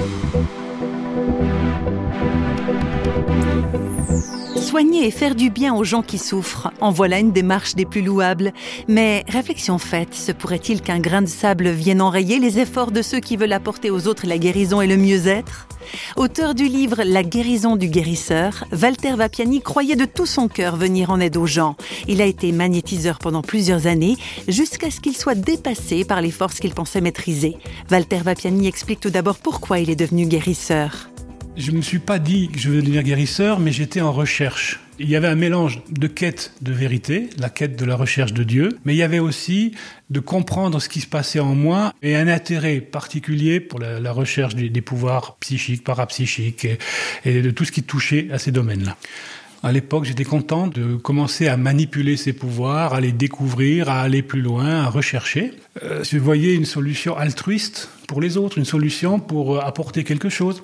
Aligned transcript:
Thank 0.00 0.50
you. 0.50 0.59
Soigner 4.56 5.06
et 5.06 5.10
faire 5.10 5.34
du 5.34 5.50
bien 5.50 5.74
aux 5.74 5.84
gens 5.84 6.02
qui 6.02 6.18
souffrent, 6.18 6.70
en 6.80 6.90
voilà 6.90 7.18
une 7.18 7.32
démarche 7.32 7.74
des 7.74 7.84
plus 7.84 8.02
louables. 8.02 8.52
Mais 8.88 9.24
réflexion 9.28 9.78
faite, 9.78 10.14
se 10.14 10.32
pourrait-il 10.32 10.80
qu'un 10.82 11.00
grain 11.00 11.22
de 11.22 11.26
sable 11.26 11.70
vienne 11.70 12.00
enrayer 12.00 12.38
les 12.38 12.58
efforts 12.58 12.90
de 12.90 13.02
ceux 13.02 13.20
qui 13.20 13.36
veulent 13.36 13.52
apporter 13.52 13.90
aux 13.90 14.06
autres 14.06 14.26
la 14.26 14.38
guérison 14.38 14.80
et 14.80 14.86
le 14.86 14.96
mieux-être? 14.96 15.66
Auteur 16.16 16.54
du 16.54 16.64
livre 16.68 17.02
La 17.04 17.22
guérison 17.22 17.76
du 17.76 17.88
guérisseur, 17.88 18.64
Walter 18.72 19.14
Vapiani 19.14 19.60
croyait 19.60 19.96
de 19.96 20.04
tout 20.04 20.26
son 20.26 20.48
cœur 20.48 20.76
venir 20.76 21.10
en 21.10 21.20
aide 21.20 21.36
aux 21.36 21.46
gens. 21.46 21.76
Il 22.06 22.20
a 22.22 22.26
été 22.26 22.52
magnétiseur 22.52 23.18
pendant 23.18 23.42
plusieurs 23.42 23.86
années, 23.86 24.16
jusqu'à 24.46 24.90
ce 24.90 25.00
qu'il 25.00 25.16
soit 25.16 25.34
dépassé 25.34 26.04
par 26.04 26.20
les 26.20 26.30
forces 26.30 26.60
qu'il 26.60 26.74
pensait 26.74 27.00
maîtriser. 27.00 27.56
Walter 27.90 28.18
Vapiani 28.18 28.68
explique 28.68 29.00
tout 29.00 29.10
d'abord 29.10 29.38
pourquoi 29.38 29.80
il 29.80 29.90
est 29.90 29.96
devenu 29.96 30.26
guérisseur. 30.26 31.09
Je 31.56 31.72
ne 31.72 31.78
me 31.78 31.82
suis 31.82 31.98
pas 31.98 32.18
dit 32.18 32.48
que 32.48 32.58
je 32.58 32.70
veux 32.70 32.80
devenir 32.80 33.02
guérisseur, 33.02 33.58
mais 33.58 33.72
j'étais 33.72 34.00
en 34.00 34.12
recherche. 34.12 34.80
Il 34.98 35.10
y 35.10 35.16
avait 35.16 35.28
un 35.28 35.34
mélange 35.34 35.82
de 35.90 36.06
quête 36.06 36.52
de 36.60 36.72
vérité, 36.72 37.28
la 37.38 37.50
quête 37.50 37.76
de 37.76 37.84
la 37.84 37.96
recherche 37.96 38.32
de 38.32 38.44
Dieu, 38.44 38.78
mais 38.84 38.94
il 38.94 38.98
y 38.98 39.02
avait 39.02 39.18
aussi 39.18 39.74
de 40.10 40.20
comprendre 40.20 40.80
ce 40.80 40.88
qui 40.88 41.00
se 41.00 41.06
passait 41.06 41.40
en 41.40 41.54
moi 41.54 41.92
et 42.02 42.16
un 42.16 42.28
intérêt 42.28 42.80
particulier 42.80 43.60
pour 43.60 43.80
la, 43.80 44.12
recherche 44.12 44.54
des, 44.54 44.80
pouvoirs 44.80 45.36
psychiques, 45.40 45.82
parapsychiques 45.84 46.66
et, 47.24 47.42
de 47.42 47.50
tout 47.50 47.64
ce 47.64 47.72
qui 47.72 47.82
touchait 47.82 48.28
à 48.30 48.38
ces 48.38 48.52
domaines-là. 48.52 48.96
À 49.62 49.72
l'époque, 49.72 50.04
j'étais 50.04 50.24
content 50.24 50.68
de 50.68 50.96
commencer 50.96 51.48
à 51.48 51.56
manipuler 51.56 52.16
ces 52.16 52.32
pouvoirs, 52.32 52.94
à 52.94 53.00
les 53.00 53.12
découvrir, 53.12 53.90
à 53.90 54.00
aller 54.00 54.22
plus 54.22 54.40
loin, 54.40 54.84
à 54.84 54.88
rechercher. 54.88 55.52
Euh, 55.82 56.02
je 56.02 56.16
voyais 56.16 56.54
une 56.54 56.64
solution 56.64 57.16
altruiste 57.16 57.90
pour 58.06 58.22
les 58.22 58.38
autres, 58.38 58.56
une 58.56 58.64
solution 58.64 59.18
pour 59.18 59.56
euh, 59.56 59.60
apporter 59.60 60.04
quelque 60.04 60.30
chose 60.30 60.62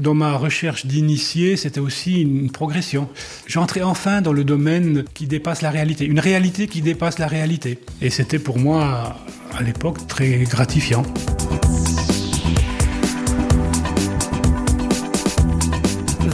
dans 0.00 0.14
ma 0.14 0.36
recherche 0.36 0.86
d'initié, 0.86 1.56
c'était 1.56 1.80
aussi 1.80 2.22
une 2.22 2.50
progression. 2.50 3.08
J'entrais 3.46 3.82
enfin 3.82 4.22
dans 4.22 4.32
le 4.32 4.44
domaine 4.44 5.04
qui 5.14 5.26
dépasse 5.26 5.62
la 5.62 5.70
réalité, 5.70 6.06
une 6.06 6.20
réalité 6.20 6.66
qui 6.66 6.80
dépasse 6.80 7.18
la 7.18 7.26
réalité. 7.26 7.78
Et 8.00 8.10
c'était 8.10 8.38
pour 8.38 8.58
moi, 8.58 9.16
à 9.56 9.62
l'époque, 9.62 10.06
très 10.08 10.38
gratifiant. 10.44 11.02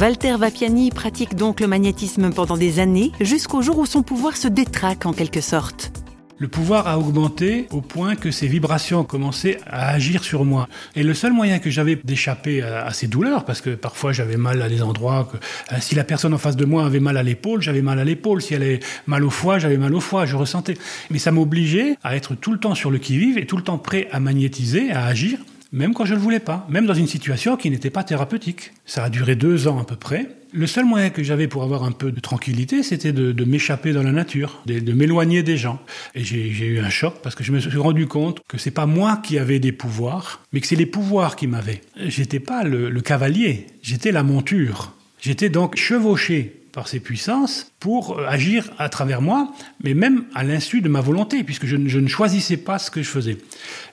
Walter 0.01 0.37
Vapiani 0.39 0.91
pratique 0.91 1.35
donc 1.35 1.61
le 1.61 1.67
magnétisme 1.67 2.31
pendant 2.31 2.57
des 2.57 2.79
années, 2.81 3.13
jusqu'au 3.21 3.63
jour 3.63 3.79
où 3.79 3.87
son 3.87 4.03
pouvoir 4.03 4.37
se 4.37 4.47
détraque 4.47 5.07
en 5.07 5.13
quelque 5.13 5.41
sorte. 5.41 5.91
Le 6.39 6.49
pouvoir 6.49 6.87
a 6.87 6.99
augmenté 6.99 7.67
au 7.71 7.81
point 7.81 8.15
que 8.15 8.31
ces 8.31 8.47
vibrations 8.47 9.01
ont 9.01 9.05
commencé 9.05 9.57
à 9.67 9.89
agir 9.89 10.23
sur 10.23 10.45
moi. 10.45 10.69
Et 10.95 11.03
le 11.03 11.15
seul 11.15 11.33
moyen 11.33 11.59
que 11.59 11.71
j'avais 11.71 11.97
d'échapper 11.97 12.61
à, 12.61 12.93
ces 12.93 13.07
douleurs, 13.07 13.47
parce 13.47 13.63
que 13.63 13.71
parfois 13.71 14.13
j'avais 14.13 14.37
mal 14.37 14.61
à 14.61 14.69
des 14.69 14.83
endroits, 14.83 15.29
que, 15.33 15.39
euh, 15.75 15.79
si 15.81 15.95
la 15.95 16.05
personne 16.05 16.35
en 16.35 16.39
face 16.39 16.57
de 16.57 16.67
moi 16.67 16.85
avait 16.85 17.01
mal 17.01 17.17
à 17.17 17.23
l'épaule, 17.23 17.63
j'avais 17.63 17.81
mal 17.81 17.99
à 17.99 18.05
l'épaule, 18.05 18.43
si 18.43 18.53
elle 18.53 18.63
avait 18.63 18.81
mal 19.07 19.25
au 19.25 19.31
foie, 19.31 19.59
j'avais 19.59 19.79
mal 19.79 19.95
au 19.95 20.01
foie, 20.01 20.27
je 20.27 20.37
ressentais. 20.37 20.77
Mais 21.11 21.19
ça 21.19 21.33
m'obligeait 21.33 21.97
à 22.05 22.17
être 22.17 22.35
tout 22.35 22.53
le 22.53 22.59
temps 22.59 22.75
sur 22.75 22.91
le 22.91 22.99
qui-vive 22.99 23.39
et 23.39 23.47
tout 23.47 23.57
le 23.57 23.63
temps 23.63 23.79
prêt 23.79 24.07
à 24.13 24.21
magnétiser, 24.21 24.93
à 24.93 25.07
agir, 25.07 25.39
même 25.73 25.95
quand 25.95 26.05
je 26.05 26.13
ne 26.13 26.17
le 26.17 26.23
voulais 26.23 26.41
pas, 26.41 26.67
même 26.69 26.87
dans 26.87 26.95
une 26.95 27.07
situation 27.07 27.57
qui 27.57 27.71
n'était 27.71 27.91
pas 27.91 28.05
thérapeutique. 28.05 28.73
Ça 28.85 29.05
a 29.05 29.11
duré 29.11 29.37
deux 29.37 29.69
ans 29.69 29.79
à 29.79 29.85
peu 29.85 29.97
près. 29.97 30.29
Le 30.53 30.67
seul 30.67 30.85
moyen 30.85 31.11
que 31.11 31.23
j'avais 31.23 31.49
pour 31.49 31.63
avoir 31.63 31.85
un 31.85 31.93
peu 31.93 32.13
de 32.13 32.21
tranquillité, 32.21 32.83
c'était 32.83 33.13
de, 33.13 33.45
m'échapper 33.45 33.93
dans 33.93 34.03
la 34.03 34.13
nature, 34.13 34.63
de, 34.67 34.93
m'éloigner 34.93 35.43
des 35.43 35.57
gens. 35.57 35.81
Et 36.15 36.25
j'ai 36.25 36.67
eu 36.67 36.79
un 36.79 36.89
choc 36.89 37.17
parce 37.23 37.35
que 37.35 37.45
je 37.45 37.53
me 37.53 37.61
suis 37.61 37.77
rendu 37.77 38.07
compte 38.07 38.41
que 38.49 38.59
c'est 38.59 38.71
pas 38.71 38.87
moi 38.87 39.21
qui 39.23 39.39
avais 39.39 39.59
des 39.59 39.73
pouvoirs, 39.73 40.43
mais 40.53 40.61
que 40.61 40.67
c'est 40.67 40.77
les 40.77 40.87
pouvoirs 40.87 41.37
qui 41.37 41.47
m'avaient. 41.47 41.83
J'étais 42.07 42.41
pas 42.41 42.63
le 42.65 43.01
cavalier, 43.01 43.67
j'étais 43.83 44.13
la 44.13 44.23
monture. 44.23 44.93
J'étais 45.21 45.49
donc 45.49 45.77
chevauché 45.77 46.66
par 46.77 46.89
ces 46.89 47.01
puissances 47.01 47.73
pour 47.81 48.19
euh, 48.19 48.27
agir 48.29 48.71
à 48.77 48.91
travers 48.91 49.23
moi, 49.23 49.51
mais 49.83 49.95
même 49.95 50.27
à 50.35 50.45
l'insu 50.45 50.83
de 50.83 50.91
ma 50.91 51.01
volonté, 51.01 51.43
puisque 51.43 51.65
je, 51.65 51.77
ne 51.77 52.07
choisissais 52.07 52.59
pas 52.59 52.79
ce 52.79 52.91
que 52.91 53.03
je 53.03 53.09
faisais. 53.09 53.39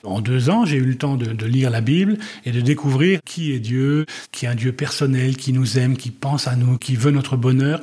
En 0.04 0.20
deux 0.20 0.50
ans, 0.50 0.66
j'ai 0.66 0.76
eu 0.76 0.86
le 0.86 0.98
temps 0.98 1.16
de, 1.16 1.46
lire 1.46 1.70
la 1.70 1.80
Bible 1.80 2.18
et 2.44 2.52
de 2.52 2.60
découvrir 2.60 3.22
qui 3.24 3.54
est 3.54 3.60
Dieu, 3.60 4.06
qui 4.34 4.46
est 4.46 4.50
un 4.50 4.56
Dieu 4.56 4.74
personnel, 4.74 5.38
qui 5.38 5.54
nous 5.54 5.80
aime, 5.80 5.96
qui 5.96 6.12
pense 6.12 6.50
à 6.50 6.58
nous, 6.58 6.78
qui 6.78 6.98
veut 6.98 7.12
notre 7.12 7.38
bonheur 7.38 7.80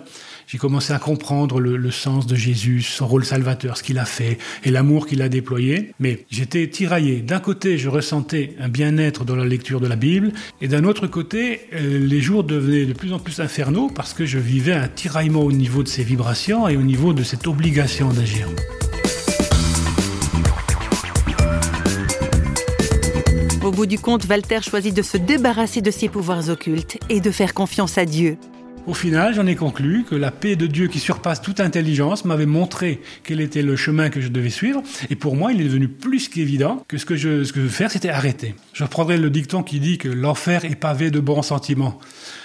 j'ai 0.51 0.59
commencé 0.59 0.93
à 0.93 0.99
comprendre 0.99 1.61
le, 1.61 1.91
sens 1.93 2.27
de 2.27 2.35
Jésus, 2.35 2.83
son 2.83 3.07
rôle 3.07 3.25
salvateur, 3.25 3.77
ce 3.77 3.85
qu'il 3.85 4.01
a 4.01 4.05
fait 4.05 4.37
et 4.65 4.73
l'amour 4.73 5.07
qu'il 5.07 5.23
a 5.23 5.29
déployé. 5.29 5.93
Mais 6.01 6.25
j'étais 6.29 6.67
tiraillé. 6.67 7.21
D'un 7.21 7.39
côté, 7.39 7.79
je 7.79 7.89
ressentais 7.89 8.57
un 8.59 8.69
bien-être 8.69 9.25
dans 9.25 9.37
la 9.37 9.45
lecture 9.45 9.81
de 9.81 9.87
la 9.87 9.95
Bible, 9.95 10.33
et 10.61 10.67
d'un 10.67 10.83
autre 10.83 11.07
côté, 11.07 11.61
euh, 11.73 12.01
les 12.01 12.21
jours 12.21 12.43
devenaient 12.43 12.85
de 12.85 12.93
plus 12.95 13.13
en 13.13 13.21
plus 13.21 13.39
infernaux 13.39 13.93
parce 13.95 14.13
que 14.13 14.27
je 14.27 14.39
vivais 14.39 14.73
un 14.73 14.89
tiraillement 14.89 15.43
au 15.43 15.53
niveau 15.53 15.85
de 15.85 15.89
ces 15.89 16.03
vibrations 16.03 16.67
et 16.67 16.77
au 16.77 16.83
niveau 16.83 17.13
de 17.13 17.23
cette 17.23 17.47
obligation 17.47 18.09
d'agir. 18.09 18.49
Au 23.63 23.71
bout 23.71 23.87
du 23.87 24.01
compte, 24.01 24.27
Walter 24.29 24.63
choisit 24.69 24.97
de 24.97 25.03
se 25.03 25.17
débarrasser 25.17 25.81
de 25.81 25.93
ses 25.93 26.09
pouvoirs 26.09 26.49
occultes 26.49 26.99
et 27.09 27.21
de 27.21 27.31
faire 27.31 27.55
confiance 27.55 27.99
à 27.99 28.05
Dieu. 28.05 28.37
Au 28.87 28.95
final, 28.95 29.35
j'en 29.35 29.47
ai 29.47 29.57
conclu 29.57 30.05
que 30.05 30.15
la 30.15 30.31
paix 30.31 30.57
de 30.57 30.67
Dieu 30.67 30.89
qui 30.89 30.99
surpasse 30.99 31.43
toute 31.43 31.61
intelligence 31.61 32.25
m'avait 32.25 32.47
montré 32.47 33.01
quel 33.23 33.41
était 33.41 33.63
le 33.63 33.77
chemin 33.77 34.09
que 34.09 34.21
je 34.21 34.29
devais 34.29 34.51
suivre. 34.51 34.83
Et 35.11 35.17
pour 35.17 35.37
moi, 35.37 35.53
il 35.53 35.61
est 35.61 35.65
devenu 35.65 35.87
plus 35.87 36.29
qu'évident 36.29 36.83
que 36.89 36.97
ce 36.97 37.05
que 37.05 37.15
je, 37.15 37.45
ce 37.45 37.53
que 37.53 37.61
je 37.61 37.65
veux 37.67 37.71
faire, 37.71 37.91
c'était 37.91 38.09
arrêter. 38.09 38.55
Je 38.73 38.83
reprendrai 38.83 39.19
le 39.19 39.31
dicton 39.31 39.63
qui 39.63 39.81
dit 39.81 39.99
que 39.99 40.09
l'enfer 40.09 40.65
est 40.65 40.77
pavé 40.77 41.11
de 41.11 41.21
bons 41.21 41.43
sentiments 41.43 41.99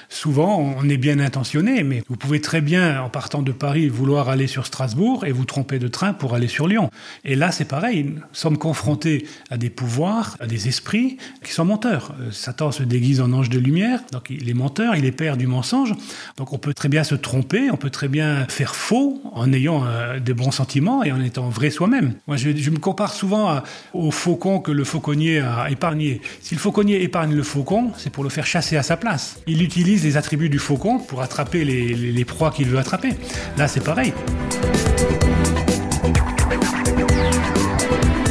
souvent 0.10 0.60
on 0.60 0.88
est 0.90 0.98
bien 0.98 1.20
intentionné, 1.20 1.84
mais 1.84 2.04
vous 2.08 2.16
pouvez 2.16 2.42
très 2.42 2.62
bien, 2.62 3.02
en 3.02 3.10
partant 3.10 3.42
de 3.42 3.52
Paris, 3.52 3.90
vouloir 3.90 4.30
aller 4.30 4.48
sur 4.48 4.66
Strasbourg 4.66 5.26
et 5.26 5.32
vous 5.32 5.46
tromper 5.46 5.80
de 5.80 5.88
train 5.88 6.14
pour 6.14 6.36
aller 6.36 6.48
sur 6.48 6.68
Lyon. 6.68 6.90
Et 7.24 7.36
là, 7.36 7.52
c'est 7.52 7.66
pareil, 7.66 8.04
nous 8.04 8.22
sommes 8.34 8.58
confrontés 8.58 9.26
à 9.50 9.58
des 9.58 9.70
pouvoirs, 9.70 10.38
à 10.40 10.48
des 10.48 10.68
esprits 10.68 11.18
qui 11.44 11.52
sont 11.52 11.66
menteurs. 11.66 12.16
Euh, 12.20 12.32
Satan 12.32 12.72
se 12.72 12.84
déguise 12.84 13.22
en 13.22 13.32
ange 13.32 13.50
de 13.50 13.60
lumière, 13.60 14.02
donc 14.12 14.30
il 14.30 14.50
est 14.50 14.54
menteur, 14.54 14.96
il 14.96 15.06
est 15.06 15.12
père 15.12 15.38
du 15.38 15.48
mensonge. 15.48 15.94
Donc 16.38 16.54
on 16.54 16.58
peut 16.58 16.74
très 16.74 16.90
bien 16.90 17.04
se 17.04 17.16
tromper, 17.16 17.72
on 17.72 17.78
peut 17.78 17.90
très 17.90 18.08
bien 18.08 18.46
faire 18.50 18.76
faux 18.76 19.22
en 19.34 19.52
ayant 19.54 19.86
euh, 19.86 20.20
des 20.20 20.34
bons 20.34 20.52
sentiments 20.52 21.04
et 21.04 21.12
en 21.12 21.22
étant 21.22 21.50
vrai 21.50 21.70
soi-même. 21.70 22.14
Moi, 22.28 22.38
je, 22.38 22.50
me 22.70 22.80
compare 22.80 23.14
souvent 23.14 23.62
au 23.94 24.12
faucon 24.12 24.60
que 24.60 24.72
le 24.72 24.84
fauconnier 24.84 25.40
a 25.40 25.70
épargné. 25.70 26.22
Si 26.42 26.56
le 26.56 26.60
fauconnier 26.60 27.04
épargne 27.04 27.34
le 27.34 27.44
faucon, 27.44 27.92
c'est 27.98 28.10
pour 28.10 28.24
le 28.24 28.30
faire 28.30 28.46
chasser 28.46 28.76
à 28.76 28.84
sa 28.84 28.98
place. 28.98 29.40
Il 29.48 29.62
utilise 29.62 29.95
les 30.04 30.18
attributs 30.18 30.50
du 30.50 30.60
faucon 30.60 31.00
pour 31.00 31.22
attraper 31.22 31.64
les, 31.64 32.26
proies 32.26 32.52
qu'il 32.52 32.68
veut 32.68 32.80
attraper. 32.80 33.10
Là, 33.58 33.68
c'est 33.68 33.84
pareil. 33.84 34.14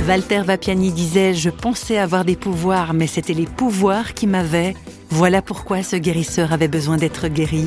Walter 0.06 0.42
Vapiani 0.44 0.92
disait 0.92 1.32
Je 1.34 1.50
pensais 1.50 1.98
avoir 1.98 2.24
des 2.24 2.36
pouvoirs, 2.36 2.92
mais 2.92 3.06
c'était 3.06 3.32
les 3.32 3.46
pouvoirs 3.46 4.14
qui 4.14 4.26
m'avaient. 4.26 4.74
Voilà 5.10 5.42
pourquoi 5.42 5.82
ce 5.82 5.96
guérisseur 5.96 6.52
avait 6.52 6.68
besoin 6.68 6.96
d'être 6.96 7.28
guéri. 7.28 7.66